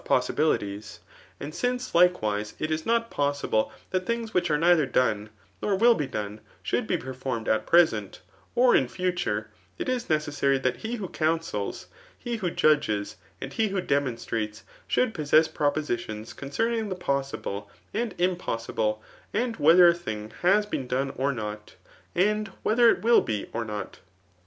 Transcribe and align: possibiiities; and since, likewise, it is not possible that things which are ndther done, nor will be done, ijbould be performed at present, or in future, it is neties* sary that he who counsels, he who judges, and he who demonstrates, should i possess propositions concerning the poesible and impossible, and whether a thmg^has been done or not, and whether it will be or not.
possibiiities; 0.03 0.97
and 1.39 1.53
since, 1.53 1.93
likewise, 1.93 2.55
it 2.57 2.71
is 2.71 2.87
not 2.87 3.11
possible 3.11 3.71
that 3.91 4.03
things 4.03 4.33
which 4.33 4.49
are 4.49 4.57
ndther 4.57 4.91
done, 4.91 5.29
nor 5.61 5.75
will 5.75 5.93
be 5.93 6.07
done, 6.07 6.41
ijbould 6.65 6.87
be 6.87 6.97
performed 6.97 7.47
at 7.47 7.67
present, 7.67 8.19
or 8.55 8.75
in 8.75 8.87
future, 8.87 9.51
it 9.77 9.87
is 9.87 10.05
neties* 10.09 10.33
sary 10.33 10.57
that 10.57 10.77
he 10.77 10.95
who 10.95 11.07
counsels, 11.07 11.85
he 12.17 12.37
who 12.37 12.49
judges, 12.49 13.17
and 13.39 13.53
he 13.53 13.67
who 13.67 13.79
demonstrates, 13.79 14.63
should 14.87 15.09
i 15.09 15.11
possess 15.11 15.47
propositions 15.47 16.33
concerning 16.33 16.89
the 16.89 16.95
poesible 16.95 17.67
and 17.93 18.15
impossible, 18.17 19.03
and 19.35 19.57
whether 19.57 19.87
a 19.87 19.93
thmg^has 19.93 20.67
been 20.67 20.87
done 20.87 21.11
or 21.11 21.31
not, 21.31 21.75
and 22.15 22.47
whether 22.63 22.89
it 22.89 23.03
will 23.03 23.21
be 23.21 23.45
or 23.53 23.63
not. 23.63 23.99